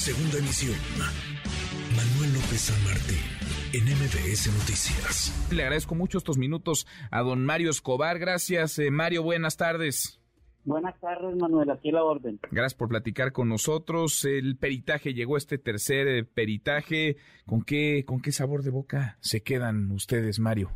Segunda 0.00 0.38
emisión. 0.38 0.78
Manuel 1.94 2.32
López 2.32 2.72
San 2.72 2.84
Martín, 2.84 3.20
en 3.74 3.84
MBS 3.84 4.48
Noticias. 4.48 5.52
Le 5.52 5.62
agradezco 5.62 5.94
mucho 5.94 6.16
estos 6.16 6.38
minutos 6.38 6.86
a 7.10 7.20
don 7.20 7.44
Mario 7.44 7.68
Escobar. 7.68 8.18
Gracias, 8.18 8.78
eh, 8.78 8.90
Mario. 8.90 9.22
Buenas 9.22 9.58
tardes. 9.58 10.18
Buenas 10.64 10.98
tardes, 11.00 11.36
Manuel. 11.36 11.68
Aquí 11.68 11.90
la 11.90 12.02
orden. 12.02 12.40
Gracias 12.50 12.72
por 12.72 12.88
platicar 12.88 13.32
con 13.32 13.50
nosotros. 13.50 14.24
El 14.24 14.56
peritaje 14.56 15.12
llegó 15.12 15.36
este 15.36 15.58
tercer 15.58 16.08
eh, 16.08 16.24
peritaje. 16.24 17.18
¿Con 17.44 17.60
qué, 17.60 18.06
¿Con 18.06 18.22
qué 18.22 18.32
sabor 18.32 18.62
de 18.62 18.70
boca 18.70 19.18
se 19.20 19.42
quedan 19.42 19.90
ustedes, 19.90 20.40
Mario? 20.40 20.70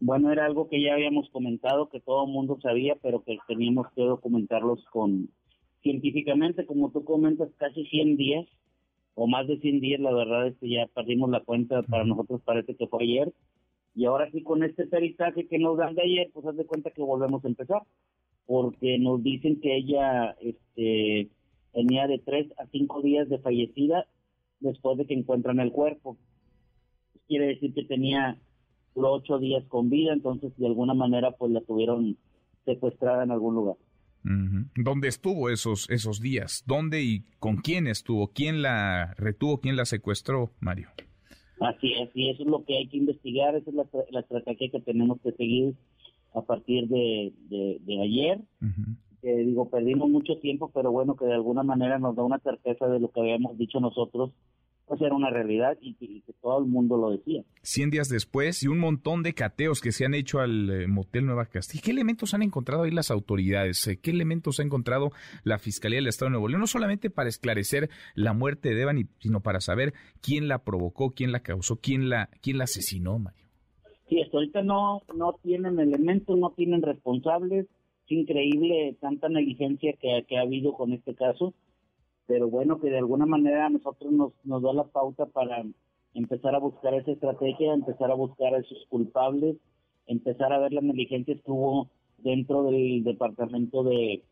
Bueno, 0.00 0.32
era 0.32 0.46
algo 0.46 0.70
que 0.70 0.82
ya 0.82 0.94
habíamos 0.94 1.28
comentado, 1.32 1.90
que 1.90 2.00
todo 2.00 2.24
el 2.24 2.32
mundo 2.32 2.58
sabía, 2.62 2.94
pero 3.02 3.22
que 3.24 3.36
teníamos 3.46 3.88
que 3.94 4.00
documentarlos 4.00 4.82
con 4.90 5.28
científicamente, 5.82 6.66
como 6.66 6.90
tú 6.90 7.04
comentas, 7.04 7.48
casi 7.56 7.84
100 7.86 8.16
días 8.16 8.46
o 9.14 9.26
más 9.26 9.48
de 9.48 9.58
100 9.58 9.80
días, 9.80 10.00
la 10.00 10.12
verdad 10.12 10.46
es 10.46 10.56
que 10.58 10.68
ya 10.70 10.86
perdimos 10.94 11.28
la 11.30 11.40
cuenta, 11.40 11.82
para 11.82 12.04
nosotros 12.04 12.40
parece 12.44 12.76
que 12.76 12.86
fue 12.86 13.02
ayer, 13.02 13.32
y 13.94 14.04
ahora 14.04 14.30
sí 14.30 14.42
con 14.42 14.62
este 14.62 14.86
peritaje 14.86 15.48
que 15.48 15.58
nos 15.58 15.76
dan 15.76 15.96
de 15.96 16.02
ayer, 16.02 16.30
pues 16.32 16.46
haz 16.46 16.56
de 16.56 16.66
cuenta 16.66 16.92
que 16.92 17.02
volvemos 17.02 17.44
a 17.44 17.48
empezar, 17.48 17.82
porque 18.46 18.96
nos 18.98 19.22
dicen 19.22 19.60
que 19.60 19.76
ella 19.76 20.36
este, 20.40 21.28
tenía 21.72 22.06
de 22.06 22.18
3 22.18 22.52
a 22.58 22.66
5 22.66 23.02
días 23.02 23.28
de 23.28 23.38
fallecida 23.38 24.06
después 24.60 24.98
de 24.98 25.06
que 25.06 25.14
encuentran 25.14 25.58
el 25.58 25.72
cuerpo. 25.72 26.16
quiere 27.26 27.46
decir 27.46 27.74
que 27.74 27.84
tenía 27.84 28.38
8 28.94 29.38
días 29.38 29.64
con 29.66 29.90
vida, 29.90 30.12
entonces 30.12 30.56
de 30.56 30.66
alguna 30.66 30.94
manera 30.94 31.32
pues 31.32 31.50
la 31.50 31.60
tuvieron 31.60 32.16
secuestrada 32.64 33.24
en 33.24 33.32
algún 33.32 33.56
lugar. 33.56 33.76
¿Dónde 34.22 35.08
estuvo 35.08 35.48
esos, 35.50 35.88
esos 35.90 36.20
días? 36.20 36.64
¿Dónde 36.66 37.02
y 37.02 37.24
con 37.38 37.56
quién 37.56 37.86
estuvo? 37.86 38.28
¿Quién 38.28 38.62
la 38.62 39.14
retuvo? 39.16 39.60
¿Quién 39.60 39.76
la 39.76 39.84
secuestró, 39.84 40.50
Mario? 40.60 40.88
Así 41.60 41.92
es, 41.94 42.10
y 42.14 42.30
eso 42.30 42.42
es 42.42 42.48
lo 42.48 42.64
que 42.64 42.76
hay 42.76 42.86
que 42.88 42.98
investigar, 42.98 43.56
esa 43.56 43.70
es 43.70 43.76
la, 44.10 44.20
estrategia 44.20 44.70
que 44.70 44.80
tenemos 44.80 45.20
que 45.20 45.32
seguir 45.32 45.74
a 46.34 46.42
partir 46.42 46.86
de, 46.88 47.32
de, 47.48 48.02
ayer. 48.02 48.40
que 49.20 49.36
digo, 49.38 49.68
perdimos 49.68 50.08
mucho 50.08 50.36
tiempo, 50.38 50.70
pero 50.72 50.92
bueno, 50.92 51.16
que 51.16 51.24
de 51.24 51.34
alguna 51.34 51.64
manera 51.64 51.98
nos 51.98 52.14
da 52.14 52.22
una 52.22 52.38
certeza 52.38 52.86
de 52.86 53.00
lo 53.00 53.10
que 53.10 53.20
habíamos 53.20 53.58
dicho 53.58 53.80
nosotros 53.80 54.30
pues 54.88 55.00
era 55.02 55.14
una 55.14 55.30
realidad 55.30 55.76
y, 55.80 55.94
que 55.94 56.32
todo 56.40 56.60
el 56.60 56.66
mundo 56.66 56.96
lo 56.96 57.10
decía. 57.10 57.44
Cien 57.62 57.90
días 57.90 58.08
después 58.08 58.62
y 58.62 58.68
un 58.68 58.78
montón 58.78 59.22
de 59.22 59.34
cateos 59.34 59.80
que 59.80 59.92
se 59.92 60.06
han 60.06 60.14
hecho 60.14 60.40
al 60.40 60.70
eh, 60.70 60.86
motel 60.88 61.26
Nueva 61.26 61.46
Castilla. 61.46 61.82
¿Qué 61.84 61.90
elementos 61.90 62.32
han 62.32 62.42
encontrado 62.42 62.84
ahí 62.84 62.90
las 62.90 63.10
autoridades? 63.10 63.86
Eh, 63.86 63.98
¿Qué 64.00 64.10
elementos 64.10 64.60
ha 64.60 64.62
encontrado 64.62 65.10
la 65.44 65.58
Fiscalía 65.58 65.98
del 65.98 66.08
Estado 66.08 66.28
de 66.28 66.32
Nuevo 66.32 66.48
León? 66.48 66.60
No 66.60 66.66
solamente 66.66 67.10
para 67.10 67.28
esclarecer 67.28 67.90
la 68.14 68.32
muerte 68.32 68.70
de 68.70 68.76
Devani, 68.76 69.04
sino 69.18 69.40
para 69.40 69.60
saber 69.60 69.92
quién 70.22 70.48
la 70.48 70.64
provocó, 70.64 71.10
quién 71.10 71.32
la 71.32 71.40
causó, 71.40 71.76
quién 71.76 72.08
la, 72.08 72.30
quién 72.40 72.56
la 72.56 72.64
asesinó, 72.64 73.18
Mario. 73.18 73.46
Sí, 74.08 74.22
hasta 74.22 74.38
ahorita 74.38 74.62
no, 74.62 75.02
no 75.14 75.34
tienen 75.42 75.78
elementos, 75.78 76.38
no 76.38 76.50
tienen 76.56 76.80
responsables. 76.80 77.66
Es 78.06 78.12
increíble 78.12 78.96
tanta 79.00 79.28
negligencia 79.28 79.92
que, 80.00 80.24
que 80.26 80.38
ha 80.38 80.42
habido 80.42 80.72
con 80.72 80.94
este 80.94 81.14
caso 81.14 81.52
pero 82.28 82.48
bueno, 82.48 82.78
que 82.78 82.90
de 82.90 82.98
alguna 82.98 83.24
manera 83.24 83.66
a 83.66 83.70
nosotros 83.70 84.12
nos, 84.12 84.32
nos 84.44 84.62
da 84.62 84.74
la 84.74 84.84
pauta 84.84 85.24
para 85.24 85.64
empezar 86.12 86.54
a 86.54 86.58
buscar 86.58 86.92
esa 86.94 87.10
estrategia, 87.10 87.72
empezar 87.72 88.10
a 88.10 88.14
buscar 88.14 88.54
a 88.54 88.58
esos 88.58 88.86
culpables, 88.90 89.56
empezar 90.06 90.52
a 90.52 90.58
ver 90.58 90.74
las 90.74 90.84
negligencias 90.84 91.40
que 91.42 91.50
hubo 91.50 91.88
dentro 92.18 92.64
del 92.64 93.02
departamento 93.02 93.82
de, 93.82 94.22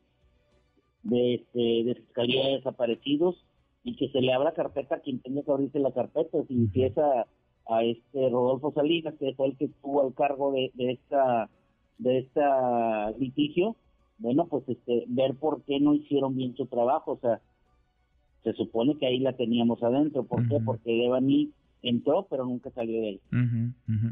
de, 1.04 1.34
este, 1.36 1.58
de 1.84 1.94
Fiscalía 1.94 2.46
de 2.46 2.56
Desaparecidos 2.56 3.42
y 3.82 3.96
que 3.96 4.10
se 4.10 4.20
le 4.20 4.34
abra 4.34 4.52
carpeta 4.52 4.96
a 4.96 5.00
quien 5.00 5.20
tenga 5.20 5.42
que 5.42 5.50
abrirse 5.50 5.78
la 5.78 5.92
carpeta. 5.92 6.44
Si 6.46 6.52
empieza 6.52 7.26
a 7.66 7.82
este 7.82 8.28
Rodolfo 8.28 8.72
Salinas, 8.72 9.14
que 9.18 9.34
fue 9.34 9.46
el 9.46 9.56
que 9.56 9.66
estuvo 9.66 10.02
al 10.02 10.12
cargo 10.12 10.52
de, 10.52 10.70
de 10.74 10.92
esta 10.92 11.48
de 11.98 12.18
esta 12.18 13.10
litigio, 13.12 13.74
bueno, 14.18 14.48
pues 14.48 14.68
este 14.68 15.04
ver 15.08 15.34
por 15.34 15.62
qué 15.62 15.80
no 15.80 15.94
hicieron 15.94 16.36
bien 16.36 16.54
su 16.56 16.66
trabajo, 16.66 17.12
o 17.12 17.18
sea, 17.20 17.40
se 18.46 18.52
supone 18.52 18.96
que 18.96 19.08
ahí 19.08 19.18
la 19.18 19.32
teníamos 19.32 19.82
adentro. 19.82 20.22
¿Por 20.22 20.46
qué? 20.48 20.58
Porque 20.64 20.92
Devani 20.92 21.50
entró, 21.82 22.28
pero 22.30 22.44
nunca 22.44 22.70
salió 22.70 23.00
de 23.00 23.08
ahí. 23.08 23.20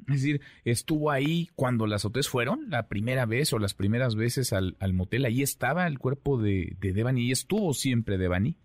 Es 0.09 0.23
decir, 0.23 0.41
estuvo 0.65 1.13
ahí 1.13 1.47
cuando 1.55 1.87
las 1.87 2.05
hoteles 2.05 2.29
fueron, 2.29 2.69
la 2.69 2.89
primera 2.89 3.27
vez 3.27 3.53
o 3.53 3.61
las 3.61 3.75
primeras 3.75 4.17
veces 4.17 4.53
al, 4.53 4.75
motel, 4.93 5.25
ahí 5.25 5.41
estaba 5.41 5.87
el 5.87 6.01
cuerpo 6.01 6.37
de, 6.37 6.75
de 6.81 6.93
Devani 6.93 7.29
y 7.29 7.31
estuvo 7.31 7.73
siempre 7.75 8.19
Devani. 8.19 8.57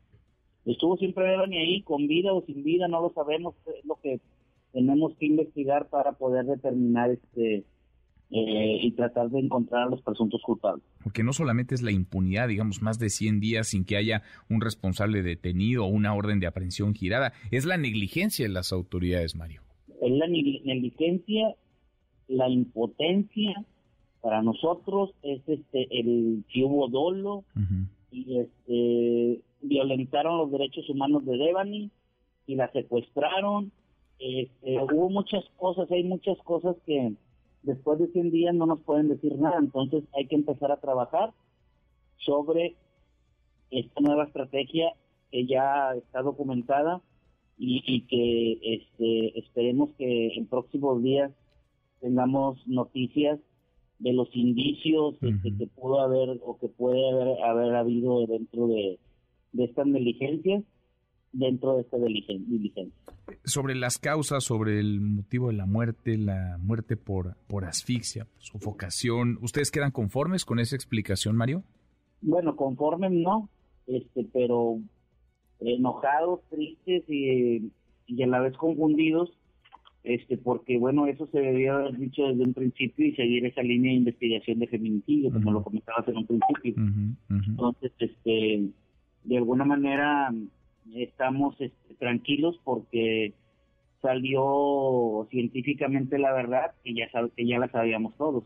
Estuvo 0.66 0.98
siempre 0.98 1.30
Devani 1.30 1.58
ahí, 1.60 1.82
con 1.84 2.08
vida 2.08 2.34
o 2.34 2.44
sin 2.48 2.64
vida, 2.64 2.88
no 2.88 3.00
lo 3.02 3.14
sabemos, 3.14 3.54
es 3.68 3.86
lo 3.86 4.00
que 4.02 4.20
tenemos 4.72 5.14
que 5.20 5.28
investigar 5.28 5.88
para 5.90 6.14
poder 6.14 6.46
determinar 6.46 7.12
este 7.12 7.64
eh, 8.32 8.80
y 8.82 8.92
tratar 8.92 9.30
de 9.30 9.40
encontrar 9.40 9.88
a 9.88 9.90
los 9.90 10.02
presuntos 10.02 10.42
culpables. 10.44 10.84
Porque 11.04 11.24
no 11.24 11.34
solamente 11.34 11.74
es 11.74 11.82
la 11.82 11.92
impunidad, 11.92 12.48
digamos, 12.48 12.82
más 12.82 13.00
de 13.00 13.10
100 13.10 13.40
días 13.40 13.70
sin 13.70 13.86
que 13.86 13.98
haya 13.98 14.22
un 14.50 14.62
responsable 14.62 15.24
detenido 15.24 15.86
o 15.86 15.88
una 15.88 16.14
orden 16.14 16.40
de 16.40 16.48
aprehensión 16.48 16.94
girada, 16.94 17.34
es 17.50 17.66
la 17.66 17.78
negligencia 17.78 18.46
de 18.46 18.54
las 18.54 18.72
autoridades, 18.72 19.36
Mario. 19.36 19.62
Es 20.02 20.12
la 20.12 20.28
negligencia, 20.28 21.56
la 22.28 22.48
impotencia, 22.50 23.66
para 24.22 24.42
nosotros 24.42 25.12
es 25.24 25.42
este 25.48 25.88
el 25.98 26.44
que 26.54 26.64
hubo 26.64 26.88
dolo 26.90 27.44
y 28.12 28.38
este 28.38 29.42
violentaron 29.62 30.38
los 30.38 30.52
derechos 30.52 30.90
humanos 30.90 31.26
de 31.26 31.38
Devani 31.38 31.90
y 32.48 32.56
la 32.56 32.72
secuestraron. 32.72 33.72
Este, 34.20 34.78
hubo 34.78 35.10
muchas 35.10 35.44
cosas, 35.58 35.90
hay 35.92 36.04
muchas 36.04 36.38
cosas 36.40 36.76
que 36.86 37.14
después 37.64 38.00
de 38.00 38.08
100 38.08 38.32
días 38.32 38.56
no 38.56 38.66
nos 38.66 38.82
pueden 38.82 39.10
decir 39.10 39.38
nada, 39.38 39.58
entonces 39.60 40.04
hay 40.16 40.28
que 40.28 40.36
empezar 40.36 40.72
a 40.72 40.80
trabajar 40.80 41.34
sobre 42.18 42.76
esta 43.72 44.02
nueva 44.02 44.26
estrategia 44.26 44.94
que 45.32 45.46
ya 45.46 45.94
está 45.96 46.22
documentada 46.22 47.02
y, 47.58 48.02
que 48.08 48.54
este, 48.64 49.40
esperemos 49.40 49.90
que 49.98 50.34
en 50.36 50.48
próximos 50.48 51.04
días 51.04 51.32
tengamos 52.00 52.66
noticias 52.68 53.40
de 54.00 54.14
los 54.14 54.34
indicios 54.34 55.16
que 55.20 55.68
pudo 55.76 56.00
haber 56.00 56.40
o 56.42 56.58
que 56.58 56.70
puede 56.70 57.10
haber, 57.10 57.44
haber 57.44 57.76
habido 57.76 58.26
dentro 58.28 58.68
de, 58.68 58.98
de 59.52 59.64
estas 59.66 59.88
negligencias 59.88 60.64
dentro 61.32 61.76
de 61.76 61.82
esta 61.82 61.98
diligencia. 61.98 62.94
Sobre 63.44 63.76
las 63.76 63.98
causas, 63.98 64.44
sobre 64.44 64.80
el 64.80 65.02
motivo 65.02 65.48
de 65.48 65.54
la 65.54 65.66
muerte, 65.66 66.18
la 66.18 66.58
muerte 66.60 66.98
por, 66.98 67.36
por 67.48 67.66
asfixia, 67.66 68.28
sofocación, 68.38 69.38
¿ustedes 69.42 69.72
quedan 69.72 69.92
conformes 69.92 70.46
con 70.46 70.60
esa 70.60 70.76
explicación, 70.76 71.36
Mario? 71.36 71.64
Bueno, 72.22 72.56
conformes 72.56 73.12
no, 73.12 73.50
este, 73.88 74.26
pero 74.34 74.80
enojados, 75.60 76.42
tristes 76.50 77.04
y, 77.08 77.72
y 78.08 78.24
a 78.24 78.28
la 78.28 78.40
vez 78.40 78.58
confundidos, 78.58 79.32
este, 80.04 80.38
porque 80.38 80.78
bueno, 80.78 81.06
eso 81.08 81.28
se 81.28 81.40
debió 81.40 81.76
haber 81.76 81.98
dicho 81.98 82.24
desde 82.24 82.44
un 82.44 82.54
principio 82.54 83.06
y 83.06 83.16
seguir 83.16 83.46
esa 83.46 83.62
línea 83.62 83.92
de 83.92 83.98
investigación 83.98 84.60
de 84.60 84.68
feminicidio, 84.68 85.32
como 85.32 85.52
lo 85.52 85.64
comentabas 85.64 86.08
en 86.08 86.18
un 86.18 86.26
principio. 86.26 86.74
Entonces, 87.30 87.92
este, 88.00 88.70
de 89.26 89.38
alguna 89.38 89.66
manera 89.66 90.34
estamos 90.96 91.60
este, 91.60 91.94
tranquilos 91.96 92.60
porque 92.64 93.34
salió 94.02 95.28
científicamente 95.30 96.18
la 96.18 96.34
verdad 96.34 96.72
que 96.84 96.94
ya 96.94 97.08
que 97.36 97.46
ya 97.46 97.60
la 97.60 97.70
sabíamos 97.70 98.16
todos. 98.18 98.44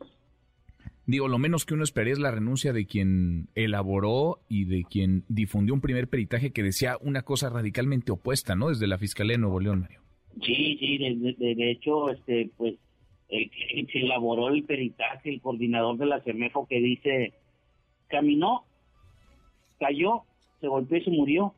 Digo, 1.05 1.27
lo 1.27 1.37
menos 1.37 1.65
que 1.65 1.73
uno 1.73 1.83
esperaría 1.83 2.13
es 2.13 2.19
la 2.19 2.31
renuncia 2.31 2.71
de 2.71 2.85
quien 2.85 3.49
elaboró 3.55 4.39
y 4.47 4.65
de 4.65 4.85
quien 4.89 5.25
difundió 5.27 5.73
un 5.73 5.81
primer 5.81 6.07
peritaje 6.07 6.51
que 6.51 6.63
decía 6.63 6.97
una 7.01 7.23
cosa 7.23 7.49
radicalmente 7.49 8.13
opuesta, 8.13 8.55
¿no? 8.55 8.69
Desde 8.69 8.87
la 8.87 8.97
Fiscalía 8.97 9.33
de 9.33 9.41
Nuevo 9.41 9.59
León, 9.59 9.81
Mario. 9.81 9.99
Sí, 10.41 10.77
sí, 10.79 10.97
de, 10.97 11.71
hecho, 11.71 12.09
este, 12.09 12.49
pues, 12.55 12.75
el 13.27 13.49
que 13.49 13.85
se 13.91 13.99
elaboró 13.99 14.47
el 14.47 14.63
peritaje, 14.63 15.29
el 15.29 15.41
coordinador 15.41 15.97
de 15.97 16.05
la 16.05 16.21
CEMEFO 16.21 16.67
que 16.67 16.79
dice, 16.79 17.33
caminó, 18.07 18.63
cayó, 19.79 20.23
se 20.61 20.67
golpeó 20.67 20.97
y 20.97 21.03
se 21.03 21.11
murió. 21.11 21.53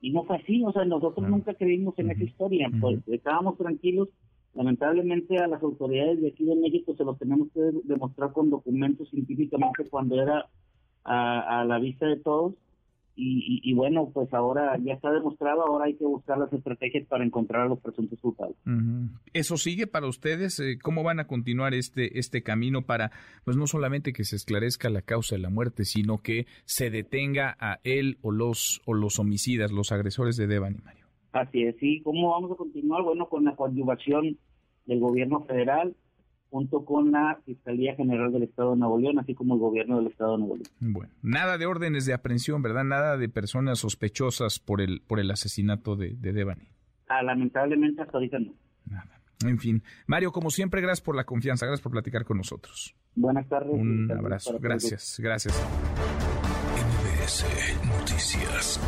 Y 0.00 0.10
no 0.10 0.24
fue 0.24 0.36
así, 0.36 0.62
o 0.64 0.72
sea, 0.72 0.84
nosotros 0.84 1.28
nunca 1.28 1.54
creímos 1.54 1.98
en 1.98 2.10
esa 2.10 2.24
historia, 2.24 2.70
pues 2.80 3.00
estábamos 3.08 3.58
tranquilos. 3.58 4.08
Lamentablemente 4.54 5.38
a 5.38 5.46
las 5.46 5.62
autoridades 5.62 6.20
de 6.20 6.28
aquí 6.28 6.44
de 6.44 6.56
México 6.56 6.94
se 6.96 7.04
lo 7.04 7.14
tenemos 7.14 7.48
que 7.54 7.60
demostrar 7.84 8.32
con 8.32 8.50
documentos 8.50 9.08
científicamente 9.10 9.84
cuando 9.88 10.20
era 10.20 10.46
a, 11.04 11.64
la 11.64 11.78
vista 11.78 12.06
de 12.06 12.16
todos 12.16 12.54
y, 13.16 13.74
bueno, 13.74 14.10
pues 14.14 14.32
ahora 14.32 14.78
ya 14.82 14.94
está 14.94 15.10
demostrado, 15.10 15.66
ahora 15.66 15.86
hay 15.86 15.94
que 15.94 16.06
buscar 16.06 16.38
las 16.38 16.52
estrategias 16.52 17.06
para 17.06 17.24
encontrar 17.24 17.62
a 17.62 17.68
los 17.68 17.78
presuntos 17.80 18.18
culpables. 18.20 18.56
¿Eso 19.34 19.56
sigue 19.56 19.86
para 19.86 20.06
ustedes? 20.06 20.58
Eh, 20.60 20.78
¿Cómo 20.82 21.02
van 21.02 21.20
a 21.20 21.26
continuar 21.26 21.74
este, 21.74 22.18
este 22.18 22.42
camino 22.42 22.82
para, 22.82 23.10
pues 23.44 23.56
no 23.56 23.66
solamente 23.66 24.12
que 24.12 24.24
se 24.24 24.36
esclarezca 24.36 24.88
la 24.88 25.02
causa 25.02 25.36
de 25.36 25.42
la 25.42 25.50
muerte, 25.50 25.84
sino 25.84 26.18
que 26.18 26.46
se 26.64 26.90
detenga 26.90 27.56
a 27.60 27.80
él 27.84 28.18
o 28.22 28.30
los, 28.30 28.80
o 28.86 28.94
los 28.94 29.18
homicidas, 29.18 29.70
los 29.70 29.92
agresores 29.92 30.36
de 30.36 30.46
Devani, 30.46 30.78
Mario? 30.82 31.06
Así 31.32 31.62
es, 31.62 31.76
sí. 31.78 32.00
¿Cómo 32.02 32.30
vamos 32.30 32.52
a 32.52 32.56
continuar? 32.56 33.02
Bueno, 33.02 33.28
con 33.28 33.44
la 33.44 33.54
coadyuvación 33.54 34.38
del 34.86 35.00
gobierno 35.00 35.44
federal, 35.44 35.94
junto 36.50 36.84
con 36.84 37.12
la 37.12 37.38
Fiscalía 37.46 37.94
General 37.94 38.32
del 38.32 38.42
Estado 38.42 38.72
de 38.72 38.78
Nuevo 38.78 38.98
León, 38.98 39.18
así 39.18 39.34
como 39.34 39.54
el 39.54 39.60
gobierno 39.60 39.98
del 39.98 40.08
Estado 40.08 40.32
de 40.32 40.38
Nuevo 40.38 40.56
León. 40.56 40.92
Bueno, 40.92 41.12
nada 41.22 41.58
de 41.58 41.66
órdenes 41.66 42.06
de 42.06 42.12
aprehensión, 42.12 42.60
¿verdad? 42.62 42.84
Nada 42.84 43.16
de 43.16 43.28
personas 43.28 43.78
sospechosas 43.78 44.58
por 44.58 44.80
el, 44.80 45.00
por 45.00 45.20
el 45.20 45.30
asesinato 45.30 45.96
de, 45.96 46.14
de 46.16 46.32
Devani. 46.32 46.68
Ah, 47.08 47.22
lamentablemente 47.22 48.02
hasta 48.02 48.18
ahorita 48.18 48.38
no. 48.38 48.52
Nada. 48.86 49.20
En 49.44 49.58
fin, 49.58 49.82
Mario, 50.06 50.32
como 50.32 50.50
siempre, 50.50 50.80
gracias 50.82 51.00
por 51.04 51.16
la 51.16 51.24
confianza, 51.24 51.64
gracias 51.64 51.82
por 51.82 51.92
platicar 51.92 52.24
con 52.24 52.36
nosotros. 52.36 52.94
Buenas 53.14 53.48
tardes. 53.48 53.72
Un 53.72 54.10
abrazo, 54.10 54.58
gracias, 54.60 55.18
gracias. 55.20 55.54
NBS 56.76 57.46
Noticias. 57.86 58.80